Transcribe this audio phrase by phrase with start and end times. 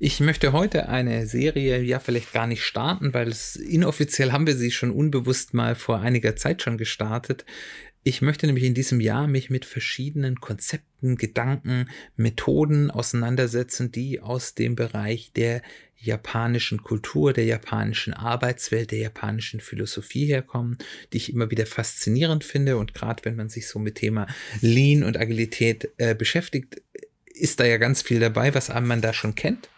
[0.00, 4.56] Ich möchte heute eine Serie ja vielleicht gar nicht starten, weil es inoffiziell haben wir
[4.56, 7.44] sie schon unbewusst mal vor einiger Zeit schon gestartet.
[8.02, 14.54] Ich möchte nämlich in diesem Jahr mich mit verschiedenen Konzepten, Gedanken, Methoden auseinandersetzen, die aus
[14.54, 15.62] dem Bereich der
[15.96, 20.76] japanischen Kultur, der japanischen Arbeitswelt, der japanischen Philosophie herkommen,
[21.12, 22.76] die ich immer wieder faszinierend finde.
[22.78, 24.26] Und gerade wenn man sich so mit Thema
[24.60, 26.82] Lean und Agilität äh, beschäftigt,
[27.26, 29.68] ist da ja ganz viel dabei, was man da schon kennt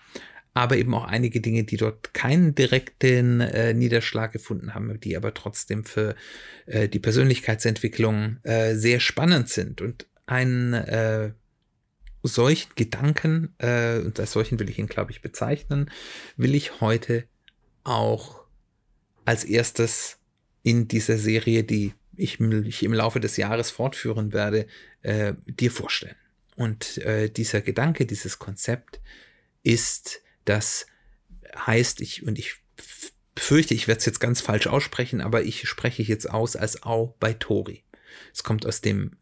[0.56, 5.34] aber eben auch einige Dinge, die dort keinen direkten äh, Niederschlag gefunden haben, die aber
[5.34, 6.16] trotzdem für
[6.64, 9.82] äh, die Persönlichkeitsentwicklung äh, sehr spannend sind.
[9.82, 11.32] Und einen äh,
[12.22, 15.90] solchen Gedanken, äh, und als solchen will ich ihn, glaube ich, bezeichnen,
[16.38, 17.24] will ich heute
[17.84, 18.40] auch
[19.26, 20.16] als erstes
[20.62, 24.66] in dieser Serie, die ich, ich im Laufe des Jahres fortführen werde,
[25.02, 26.16] äh, dir vorstellen.
[26.54, 29.02] Und äh, dieser Gedanke, dieses Konzept
[29.62, 30.86] ist das
[31.54, 32.56] heißt, ich, und ich
[33.36, 37.14] fürchte, ich werde es jetzt ganz falsch aussprechen, aber ich spreche jetzt aus als Ao
[37.20, 37.84] bei Tori.
[38.32, 39.16] Es kommt aus dem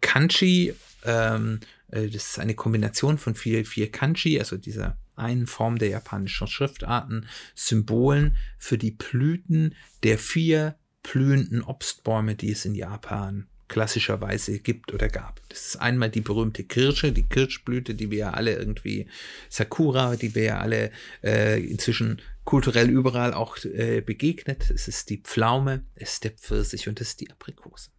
[0.00, 0.74] Kanji,
[1.04, 5.88] ähm, äh, das ist eine Kombination von vier, vier Kanji, also dieser einen Form der
[5.88, 14.58] japanischen Schriftarten, Symbolen für die Blüten der vier blühenden Obstbäume, die es in Japan klassischerweise
[14.58, 15.40] gibt oder gab.
[15.48, 19.06] Das ist einmal die berühmte Kirsche, die Kirschblüte, die wir ja alle irgendwie,
[19.48, 20.90] Sakura, die wir ja alle
[21.22, 24.70] äh, inzwischen kulturell überall auch äh, begegnet.
[24.70, 27.90] Es ist die Pflaume, es ist der Pfirsich und es ist die Aprikose.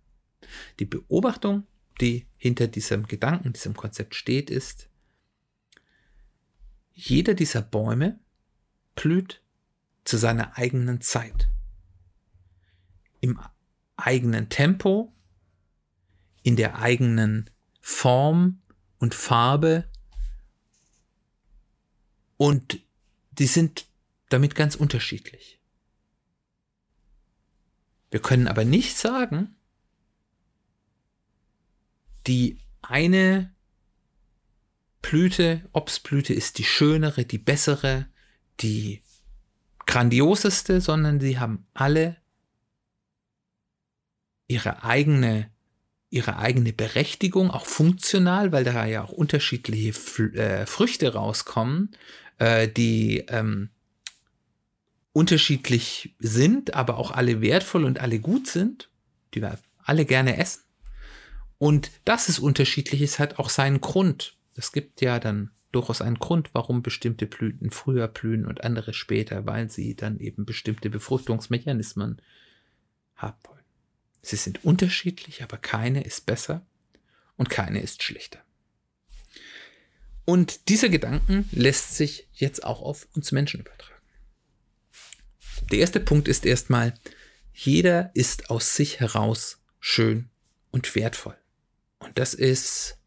[0.80, 1.63] Die Beobachtung,
[2.01, 4.90] die hinter diesem Gedanken, diesem Konzept steht, ist,
[6.91, 8.19] jeder dieser Bäume
[8.96, 9.41] blüht
[10.03, 11.47] zu seiner eigenen Zeit.
[13.22, 13.40] Im
[13.96, 15.13] eigenen Tempo,
[16.44, 17.50] in der eigenen
[17.81, 18.62] Form
[19.00, 19.85] und Farbe
[22.38, 22.79] und
[23.31, 23.88] die sind
[24.29, 25.59] damit ganz unterschiedlich.
[28.09, 29.56] Wir können aber nicht sagen,
[32.28, 33.53] die eine
[35.02, 38.08] Blüte, Obstblüte ist die schönere, die bessere,
[38.59, 39.02] die
[39.85, 42.18] grandioseste, sondern sie haben alle
[44.47, 45.52] ihre eigene
[46.11, 51.91] ihre eigene Berechtigung, auch funktional, weil da ja auch unterschiedliche Fl äh, Früchte rauskommen,
[52.38, 53.69] äh, die ähm,
[55.13, 58.89] unterschiedlich sind, aber auch alle wertvoll und alle gut sind,
[59.33, 60.61] die wir alle gerne essen.
[61.57, 64.35] Und dass es unterschiedlich ist, hat auch seinen Grund.
[64.55, 69.45] Es gibt ja dann durchaus einen Grund, warum bestimmte Blüten früher blühen und andere später,
[69.45, 72.22] weil sie dann eben bestimmte Befruchtungsmechanismen
[73.16, 73.60] haben wollen.
[74.22, 76.66] Sie sind unterschiedlich, aber keine ist besser
[77.38, 78.40] und keine ist schlechter.
[80.26, 84.02] Und dieser Gedanken lässt sich jetzt auch auf uns Menschen übertragen.
[85.72, 86.94] Der erste Punkt ist erstmal,
[87.54, 90.30] jeder ist aus sich heraus schön
[90.70, 91.38] und wertvoll.
[92.00, 92.98] Und das ist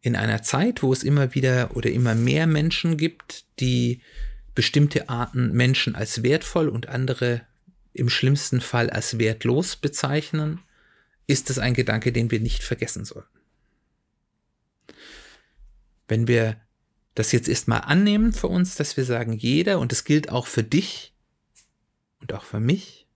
[0.00, 4.02] in einer Zeit, wo es immer wieder oder immer mehr Menschen gibt, die
[4.54, 7.46] bestimmte Arten Menschen als wertvoll und andere
[7.92, 10.60] im schlimmsten Fall als wertlos bezeichnen,
[11.26, 13.38] ist es ein Gedanke, den wir nicht vergessen sollten.
[16.08, 16.60] Wenn wir
[17.14, 20.64] das jetzt erstmal annehmen für uns, dass wir sagen, jeder, und das gilt auch für
[20.64, 21.14] dich
[22.20, 23.06] und auch für mich,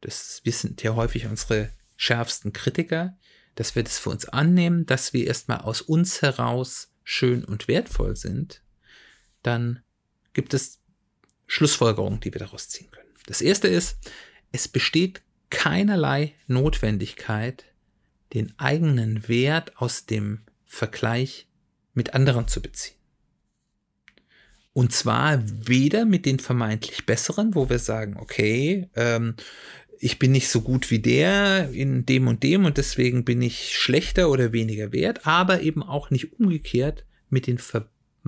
[0.00, 3.16] das, wir sind ja häufig unsere schärfsten Kritiker,
[3.54, 8.14] dass wir das für uns annehmen, dass wir erstmal aus uns heraus schön und wertvoll
[8.16, 8.62] sind,
[9.42, 9.82] dann
[10.32, 10.78] gibt es
[11.46, 12.97] Schlussfolgerungen, die wir daraus ziehen können.
[13.28, 13.98] Das erste ist,
[14.52, 15.20] es besteht
[15.50, 17.66] keinerlei Notwendigkeit,
[18.32, 21.46] den eigenen Wert aus dem Vergleich
[21.92, 22.96] mit anderen zu beziehen.
[24.72, 29.34] Und zwar weder mit den vermeintlich besseren, wo wir sagen, okay, ähm,
[29.98, 33.76] ich bin nicht so gut wie der in dem und dem und deswegen bin ich
[33.76, 37.58] schlechter oder weniger wert, aber eben auch nicht umgekehrt mit den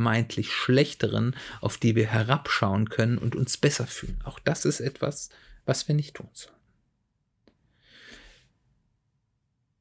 [0.01, 4.19] vermeintlich schlechteren, auf die wir herabschauen können und uns besser fühlen.
[4.25, 5.29] Auch das ist etwas,
[5.67, 6.57] was wir nicht tun sollen.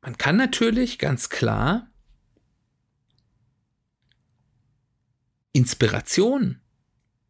[0.01, 1.89] Man kann natürlich ganz klar
[5.53, 6.59] Inspiration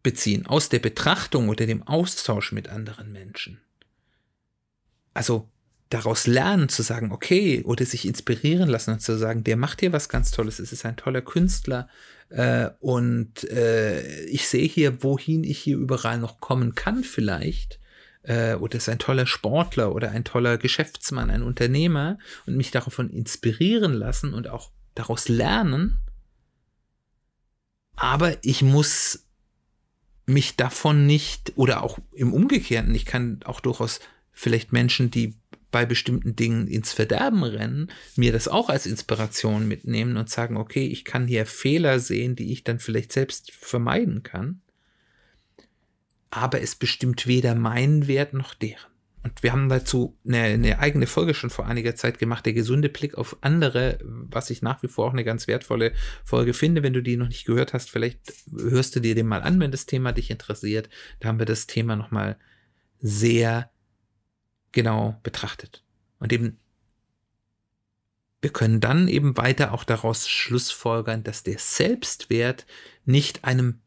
[0.02, 3.62] beziehen, aus der Betrachtung oder dem Austausch mit anderen Menschen.
[5.14, 5.48] Also
[5.90, 9.92] daraus lernen, zu sagen, okay, oder sich inspirieren lassen und zu sagen, der macht hier
[9.92, 11.90] was ganz Tolles, es ist ein toller Künstler
[12.30, 17.80] äh, und äh, ich sehe hier, wohin ich hier überall noch kommen kann vielleicht.
[18.22, 23.10] Äh, oder ist ein toller Sportler oder ein toller Geschäftsmann, ein Unternehmer und mich davon
[23.10, 25.98] inspirieren lassen und auch daraus lernen.
[27.96, 29.26] Aber ich muss
[30.26, 34.00] mich davon nicht, oder auch im Umgekehrten, ich kann auch durchaus
[34.32, 35.36] vielleicht Menschen, die
[35.72, 40.88] bei bestimmten Dingen ins Verderben rennen, mir das auch als Inspiration mitnehmen und sagen, okay,
[40.88, 44.62] ich kann hier Fehler sehen, die ich dann vielleicht selbst vermeiden kann.
[46.32, 48.90] Aber es bestimmt weder meinen Wert noch deren.
[49.22, 52.88] Und wir haben dazu eine, eine, eigene Folge schon vor einiger Zeit gemacht, der gesunde
[52.88, 55.92] Blick auf andere, was ich nach wie vor auch eine ganz wertvolle
[56.24, 56.84] Folge finde.
[56.84, 58.20] Wenn du die noch nicht gehört hast, vielleicht
[58.50, 60.90] hörst du dir den mal an, wenn das Thema dich interessiert.
[61.20, 62.38] Da haben wir das Thema nochmal
[63.02, 63.70] sehr
[64.72, 65.84] genau betrachtet.
[66.20, 66.60] Und eben,
[68.42, 72.66] wir können dann eben weiter auch daraus schlussfolgern, dass der Selbstwert
[73.06, 73.82] nicht einem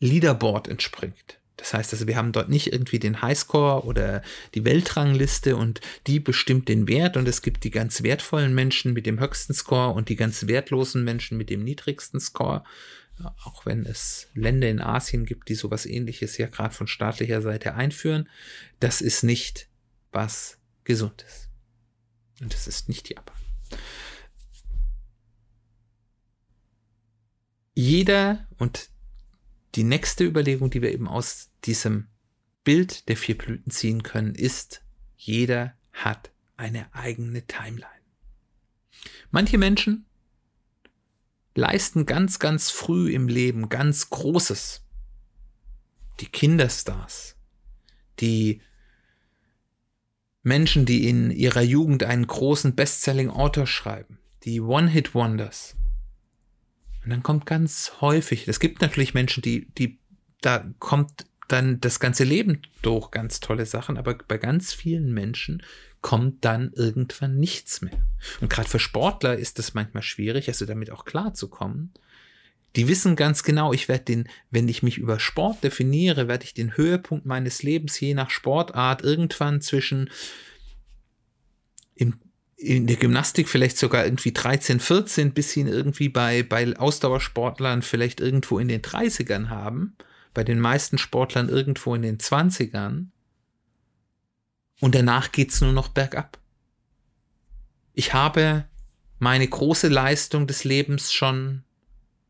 [0.00, 1.40] Leaderboard entspringt.
[1.56, 4.22] Das heißt also, wir haben dort nicht irgendwie den Highscore oder
[4.54, 9.06] die Weltrangliste und die bestimmt den Wert und es gibt die ganz wertvollen Menschen mit
[9.06, 12.62] dem höchsten Score und die ganz wertlosen Menschen mit dem niedrigsten Score.
[13.42, 17.74] Auch wenn es Länder in Asien gibt, die sowas ähnliches ja gerade von staatlicher Seite
[17.74, 18.28] einführen.
[18.78, 19.68] Das ist nicht
[20.16, 21.50] was gesund ist.
[22.40, 23.36] Und es ist nicht Japan.
[27.74, 28.88] Jeder und
[29.74, 32.08] die nächste Überlegung, die wir eben aus diesem
[32.64, 34.82] Bild der vier Blüten ziehen können, ist,
[35.16, 37.86] jeder hat eine eigene Timeline.
[39.30, 40.06] Manche Menschen
[41.54, 44.82] leisten ganz, ganz früh im Leben ganz Großes.
[46.20, 47.36] Die Kinderstars,
[48.18, 48.62] die
[50.46, 55.74] Menschen, die in ihrer Jugend einen großen Bestselling-Autor schreiben, die One-Hit-Wonders.
[57.02, 59.98] Und dann kommt ganz häufig, es gibt natürlich Menschen, die, die,
[60.42, 65.64] da kommt dann das ganze Leben durch ganz tolle Sachen, aber bei ganz vielen Menschen
[66.00, 67.98] kommt dann irgendwann nichts mehr.
[68.40, 71.92] Und gerade für Sportler ist das manchmal schwierig, also damit auch klar zu kommen.
[72.76, 76.52] Die wissen ganz genau, ich werde den, wenn ich mich über Sport definiere, werde ich
[76.52, 80.10] den Höhepunkt meines Lebens je nach Sportart irgendwann zwischen
[81.94, 82.18] im,
[82.56, 88.20] in der Gymnastik vielleicht sogar irgendwie 13, 14 bis hin irgendwie bei, bei Ausdauersportlern vielleicht
[88.20, 89.96] irgendwo in den 30ern haben,
[90.34, 93.06] bei den meisten Sportlern irgendwo in den 20ern.
[94.80, 96.38] Und danach geht es nur noch bergab.
[97.94, 98.66] Ich habe
[99.18, 101.62] meine große Leistung des Lebens schon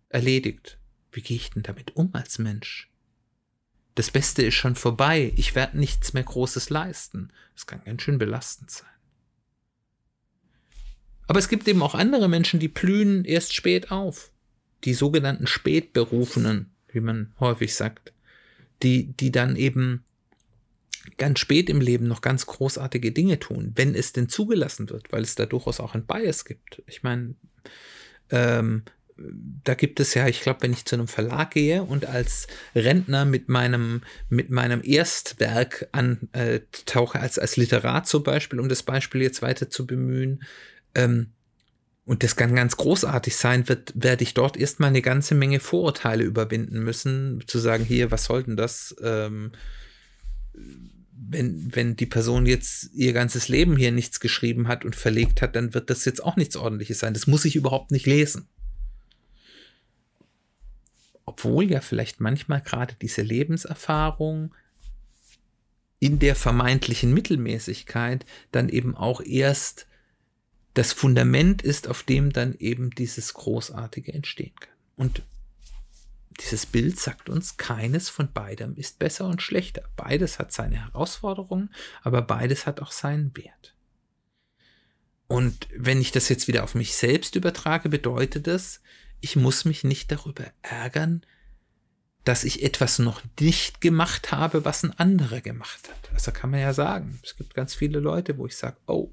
[0.08, 0.78] erledigt.
[1.12, 2.90] Wie gehe ich denn damit um als Mensch?
[3.94, 5.32] Das Beste ist schon vorbei.
[5.36, 7.32] Ich werde nichts mehr Großes leisten.
[7.54, 8.88] Das kann ganz schön belastend sein.
[11.26, 14.30] Aber es gibt eben auch andere Menschen, die blühen erst spät auf.
[14.84, 18.12] Die sogenannten Spätberufenen, wie man häufig sagt.
[18.82, 20.04] Die, die dann eben
[21.16, 25.22] ganz spät im Leben noch ganz großartige Dinge tun, wenn es denn zugelassen wird, weil
[25.22, 26.82] es da durchaus auch ein Bias gibt.
[26.86, 27.34] Ich meine,
[28.30, 28.82] ähm,
[29.18, 33.24] da gibt es ja, ich glaube, wenn ich zu einem Verlag gehe und als Rentner
[33.24, 39.22] mit meinem, mit meinem Erstwerk antauche, äh, als, als Literat zum Beispiel, um das Beispiel
[39.22, 40.42] jetzt weiter zu bemühen,
[40.94, 41.32] ähm,
[42.04, 46.22] und das kann ganz großartig sein, wird, werde ich dort erstmal eine ganze Menge Vorurteile
[46.22, 48.94] überwinden müssen, zu sagen, hier, was soll denn das?
[49.02, 49.50] Ähm,
[51.18, 55.56] wenn, wenn die Person jetzt ihr ganzes Leben hier nichts geschrieben hat und verlegt hat,
[55.56, 57.12] dann wird das jetzt auch nichts ordentliches sein.
[57.12, 58.46] Das muss ich überhaupt nicht lesen
[61.36, 64.54] obwohl ja vielleicht manchmal gerade diese Lebenserfahrung
[65.98, 69.86] in der vermeintlichen Mittelmäßigkeit dann eben auch erst
[70.72, 74.74] das Fundament ist, auf dem dann eben dieses Großartige entstehen kann.
[74.96, 75.22] Und
[76.40, 79.82] dieses Bild sagt uns, keines von beidem ist besser und schlechter.
[79.96, 81.68] Beides hat seine Herausforderungen,
[82.02, 83.74] aber beides hat auch seinen Wert.
[85.28, 88.80] Und wenn ich das jetzt wieder auf mich selbst übertrage, bedeutet das,
[89.20, 91.24] ich muss mich nicht darüber ärgern,
[92.24, 96.12] dass ich etwas noch nicht gemacht habe, was ein anderer gemacht hat.
[96.12, 99.12] Also kann man ja sagen, es gibt ganz viele Leute, wo ich sage, oh,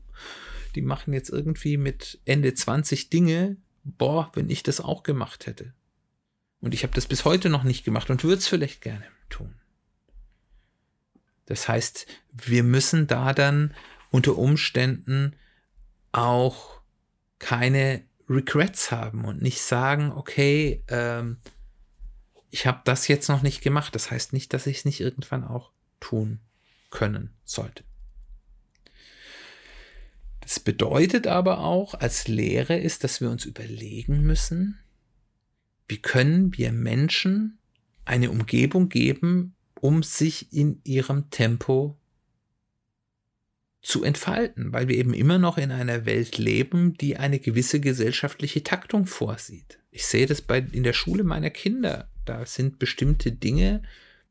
[0.76, 5.74] die machen jetzt irgendwie mit Ende 20 Dinge, boah, wenn ich das auch gemacht hätte.
[6.60, 9.54] Und ich habe das bis heute noch nicht gemacht und würde es vielleicht gerne tun.
[11.46, 13.76] Das heißt, wir müssen da dann
[14.10, 15.36] unter Umständen
[16.14, 16.82] auch
[17.38, 21.38] keine Regrets haben und nicht sagen, okay, ähm,
[22.50, 23.96] ich habe das jetzt noch nicht gemacht.
[23.96, 26.40] Das heißt nicht, dass ich es nicht irgendwann auch tun
[26.90, 27.84] können sollte.
[30.42, 34.78] Das bedeutet aber auch, als Lehre ist, dass wir uns überlegen müssen,
[35.88, 37.58] wie können wir Menschen
[38.06, 41.98] eine Umgebung geben, um sich in ihrem Tempo
[43.84, 48.64] zu entfalten, weil wir eben immer noch in einer Welt leben, die eine gewisse gesellschaftliche
[48.64, 49.78] Taktung vorsieht.
[49.92, 52.10] Ich sehe das bei, in der Schule meiner Kinder.
[52.24, 53.84] Da sind bestimmte Dinge,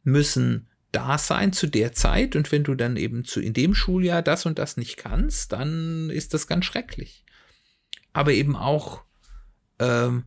[0.02, 4.22] müssen da sein zu der Zeit und wenn du dann eben zu in dem Schuljahr
[4.22, 7.24] das und das nicht kannst, dann ist das ganz schrecklich.
[8.14, 9.02] Aber eben auch
[9.78, 10.24] ähm,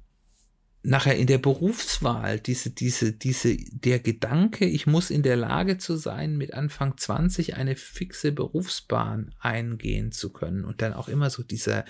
[0.85, 5.95] nachher in der Berufswahl, diese, diese, diese, der Gedanke, ich muss in der Lage zu
[5.95, 11.43] sein, mit Anfang 20 eine fixe Berufsbahn eingehen zu können und dann auch immer so
[11.43, 11.85] dieser,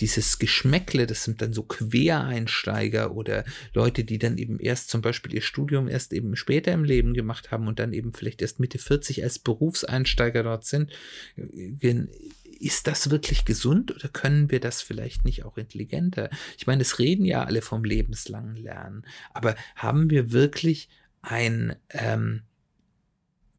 [0.00, 5.34] dieses Geschmäckle, das sind dann so Quereinsteiger oder Leute, die dann eben erst zum Beispiel
[5.34, 8.78] ihr Studium erst eben später im Leben gemacht haben und dann eben vielleicht erst Mitte
[8.78, 10.90] 40 als Berufseinsteiger dort sind
[12.58, 16.30] ist das wirklich gesund oder können wir das vielleicht nicht auch intelligenter?
[16.56, 20.88] Ich meine, es reden ja alle vom lebenslangen Lernen, aber haben wir wirklich
[21.22, 22.42] ein ähm,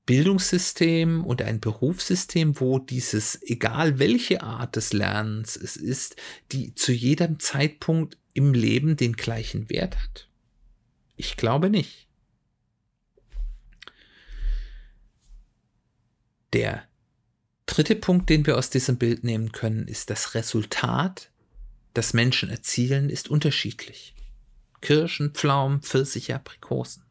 [0.09, 6.15] Bildungssystem und ein Berufssystem, wo dieses, egal welche Art des Lernens es ist,
[6.51, 10.27] die zu jedem Zeitpunkt im Leben den gleichen Wert hat?
[11.15, 12.07] Ich glaube nicht.
[16.53, 16.88] Der
[17.69, 21.29] dritte Punkt, den wir aus diesem Bild nehmen können, ist das Resultat,
[21.93, 24.15] das Menschen erzielen, ist unterschiedlich.
[24.81, 27.03] Kirschen, Pflaumen, Pfirsiche, Aprikosen.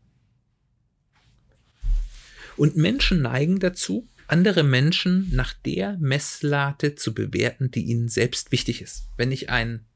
[2.57, 8.83] Und Menschen neigen dazu, andere Menschen nach der Messlatte zu bewerten, die ihnen selbst wichtig
[8.83, 9.07] ist.
[9.17, 9.87] Wenn ich ein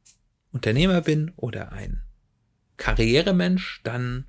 [0.53, 2.03] Unternehmer bin oder ein
[2.77, 4.27] Karrieremensch, dann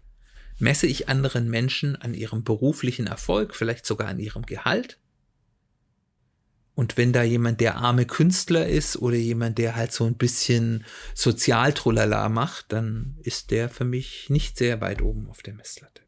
[0.57, 4.99] messe ich anderen Menschen an ihrem beruflichen Erfolg, vielleicht sogar an ihrem Gehalt
[6.75, 10.85] und wenn da jemand der arme Künstler ist oder jemand, der halt so ein bisschen
[11.13, 16.01] Sozialtrullala macht, dann ist der für mich nicht sehr weit oben auf der Messlatte.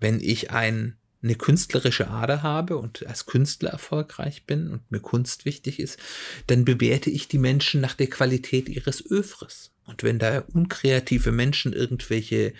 [0.00, 5.44] Wenn ich ein, eine künstlerische Ader habe und als Künstler erfolgreich bin und mir Kunst
[5.44, 5.98] wichtig ist,
[6.46, 9.70] dann bewerte ich die Menschen nach der Qualität ihres Övres.
[9.84, 12.54] Und wenn da unkreative Menschen irgendwelche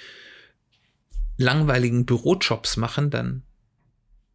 [1.39, 3.45] langweiligen Bürojobs machen, dann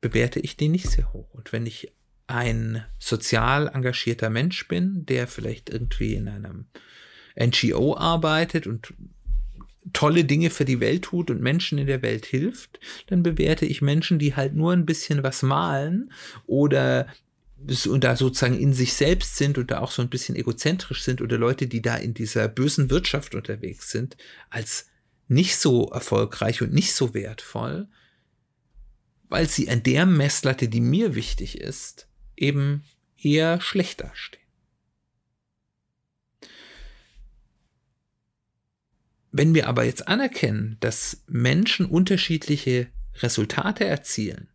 [0.02, 1.32] bewerte ich die nicht sehr hoch.
[1.34, 1.92] Und wenn ich
[2.30, 6.66] ein sozial engagierter Mensch bin, der vielleicht irgendwie in einem
[7.40, 8.94] NGO arbeitet und
[9.94, 13.82] tolle Dinge für die Welt tut und Menschen in der Welt hilft, dann bewerte ich
[13.82, 16.12] Menschen, die halt nur ein bisschen was malen
[16.46, 17.08] oder
[17.88, 21.22] und da sozusagen in sich selbst sind und da auch so ein bisschen egozentrisch sind
[21.22, 24.16] oder Leute, die da in dieser bösen Wirtschaft unterwegs sind,
[24.50, 24.88] als
[25.28, 27.88] nicht so erfolgreich und nicht so wertvoll,
[29.28, 32.09] weil sie an der Messlatte, die mir wichtig ist,
[32.40, 32.84] eben
[33.18, 34.40] eher schlecht dastehen.
[39.32, 42.88] Wenn wir aber jetzt anerkennen, dass Menschen unterschiedliche
[43.22, 44.48] Resultate erzielen,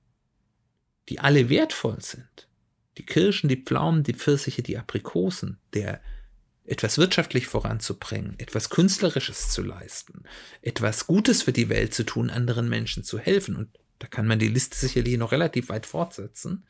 [1.09, 2.49] die alle wertvoll sind,
[2.99, 6.01] die Kirschen, die Pflaumen, die Pfirsiche, die Aprikosen, der
[6.65, 10.25] etwas wirtschaftlich voranzubringen, etwas Künstlerisches zu leisten,
[10.63, 14.39] etwas Gutes für die Welt zu tun, anderen Menschen zu helfen, und da kann man
[14.39, 16.67] die Liste sicherlich noch relativ weit fortsetzen,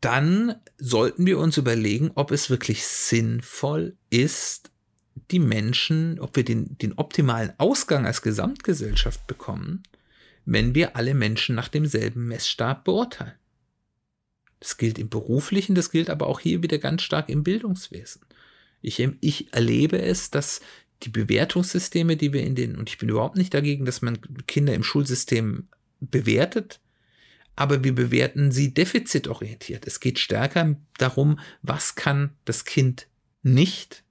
[0.00, 4.70] dann sollten wir uns überlegen, ob es wirklich sinnvoll ist,
[5.30, 9.82] die Menschen, ob wir den, den optimalen Ausgang als Gesamtgesellschaft bekommen,
[10.44, 13.34] wenn wir alle Menschen nach demselben Messstab beurteilen.
[14.58, 18.22] Das gilt im beruflichen, das gilt aber auch hier wieder ganz stark im Bildungswesen.
[18.82, 20.60] Ich, ich erlebe es, dass
[21.02, 24.74] die Bewertungssysteme, die wir in den, und ich bin überhaupt nicht dagegen, dass man Kinder
[24.74, 25.68] im Schulsystem
[26.00, 26.80] bewertet,
[27.60, 29.86] aber wir bewerten sie defizitorientiert.
[29.86, 33.06] Es geht stärker darum, was kann das Kind
[33.42, 34.02] nicht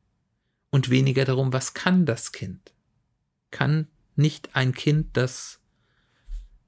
[0.70, 2.76] und weniger darum, was kann das Kind.
[3.50, 5.62] Kann nicht ein Kind, das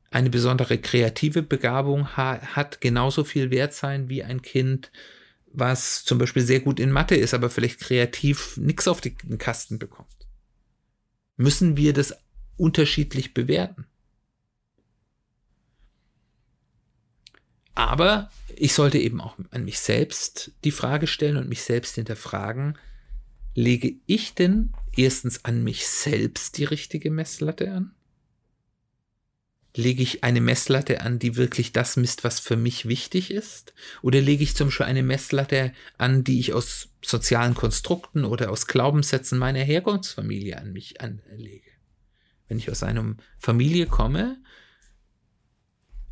[0.09, 4.91] eine besondere kreative Begabung ha hat, genauso viel wert sein wie ein Kind,
[5.53, 9.77] was zum Beispiel sehr gut in Mathe ist, aber vielleicht kreativ nichts auf den Kasten
[9.77, 10.27] bekommt.
[11.37, 12.15] Müssen wir das
[12.57, 13.85] unterschiedlich bewerten?
[17.75, 22.77] Aber ich sollte eben auch an mich selbst die Frage stellen und mich selbst hinterfragen,
[23.55, 27.91] lege ich denn erstens an mich selbst die richtige Messlatte an?
[29.73, 33.73] Lege ich eine Messlatte an, die wirklich das misst, was für mich wichtig ist?
[34.01, 38.67] Oder lege ich zum Beispiel eine Messlatte an, die ich aus sozialen Konstrukten oder aus
[38.67, 41.71] Glaubenssätzen meiner Herkunftsfamilie an mich anlege?
[42.51, 44.37] wenn ich aus einer Familie komme,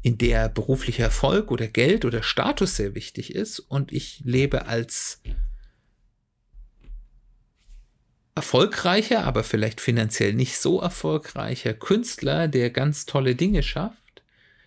[0.01, 5.21] in der beruflicher Erfolg oder Geld oder Status sehr wichtig ist und ich lebe als
[8.35, 14.23] erfolgreicher, aber vielleicht finanziell nicht so erfolgreicher Künstler, der ganz tolle Dinge schafft,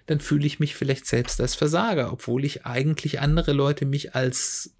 [0.06, 4.74] dann fühle ich mich vielleicht selbst als Versager, obwohl ich eigentlich andere Leute mich als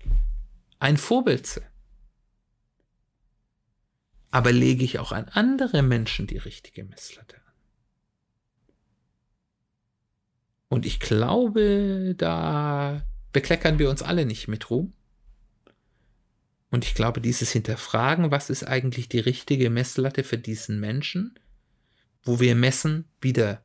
[0.79, 1.67] ein Vorbild sehe.
[4.31, 7.43] Aber lege ich auch an andere Menschen die richtige Messlatte an?
[10.73, 13.03] Und ich glaube, da
[13.35, 14.95] bekleckern wir uns alle nicht mit Ruhm.
[16.71, 21.39] Und ich glaube, dieses Hinterfragen, was ist eigentlich die richtige Messlatte für diesen Menschen,
[22.23, 23.63] wo wir messen, wieder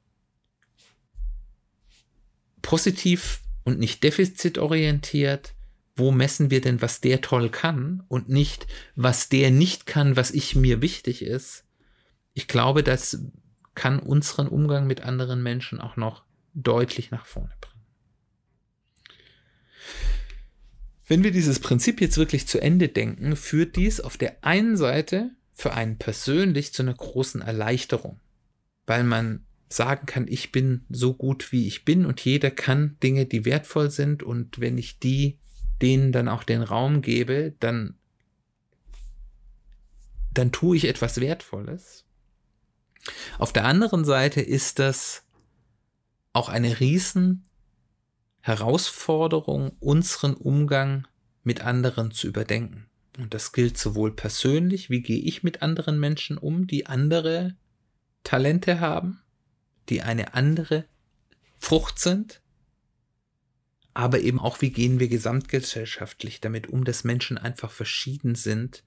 [2.61, 5.53] positiv und nicht defizitorientiert,
[5.95, 10.31] wo messen wir denn, was der toll kann und nicht, was der nicht kann, was
[10.31, 11.63] ich mir wichtig ist.
[12.33, 13.23] Ich glaube, das
[13.75, 16.26] kann unseren Umgang mit anderen Menschen auch noch
[16.57, 17.85] deutlich nach vorne bringen.
[21.07, 25.31] Wenn wir dieses Prinzip jetzt wirklich zu Ende denken, führt dies auf der einen Seite
[25.53, 28.19] für einen persönlich zu einer großen Erleichterung,
[28.85, 33.25] weil man sagen kann, ich bin so gut wie ich bin und jeder kann Dinge,
[33.25, 35.39] die wertvoll sind und wenn ich die
[35.81, 37.95] denen dann auch den Raum gebe, dann
[40.31, 42.05] dann tue ich etwas Wertvolles.
[43.39, 45.23] Auf der anderen Seite ist das
[46.37, 47.43] auch eine riesen
[48.41, 51.07] Herausforderung, unseren Umgang
[51.43, 52.85] mit anderen zu überdenken.
[53.17, 57.55] Und das gilt sowohl persönlich, wie gehe ich mit anderen Menschen um, die andere
[58.23, 59.19] Talente haben,
[59.89, 60.85] die eine andere
[61.57, 62.41] Frucht sind,
[63.95, 68.83] aber eben auch, wie gehen wir gesamtgesellschaftlich damit um, dass Menschen einfach verschieden sind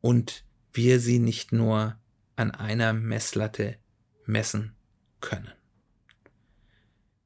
[0.00, 1.98] und wir sie nicht nur
[2.36, 3.76] an einer Messlatte
[4.24, 4.74] messen
[5.20, 5.52] können.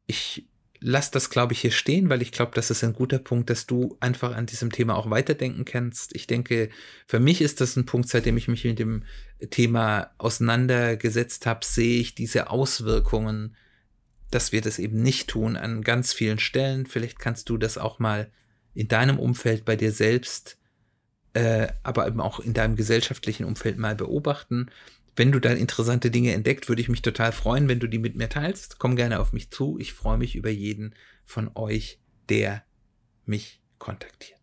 [0.06, 0.46] Ich
[0.86, 3.66] lass das, glaube ich, hier stehen, weil ich glaube, das ist ein guter Punkt, dass
[3.66, 6.14] du einfach an diesem Thema auch weiterdenken kannst.
[6.14, 6.68] Ich denke,
[7.06, 9.04] für mich ist das ein Punkt, seitdem ich mich mit dem
[9.48, 13.56] Thema auseinandergesetzt habe, sehe ich diese Auswirkungen,
[14.30, 16.84] dass wir das eben nicht tun an ganz vielen Stellen.
[16.84, 18.30] Vielleicht kannst du das auch mal
[18.74, 20.58] in deinem Umfeld bei dir selbst,
[21.32, 24.70] äh, aber eben auch in deinem gesellschaftlichen Umfeld mal beobachten
[25.16, 28.16] wenn du da interessante Dinge entdeckt, würde ich mich total freuen, wenn du die mit
[28.16, 28.78] mir teilst.
[28.78, 29.78] Komm gerne auf mich zu.
[29.78, 32.64] Ich freue mich über jeden von euch, der
[33.24, 34.40] mich kontaktiert.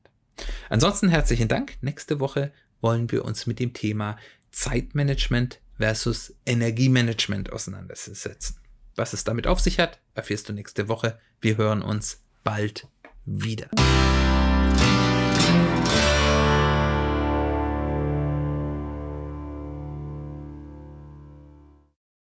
[0.69, 1.77] Ansonsten herzlichen Dank.
[1.81, 4.17] Nächste Woche wollen wir uns mit dem Thema
[4.51, 8.57] Zeitmanagement versus Energiemanagement auseinandersetzen.
[8.95, 11.19] Was es damit auf sich hat, erfährst du nächste Woche.
[11.39, 12.87] Wir hören uns bald
[13.25, 13.69] wieder.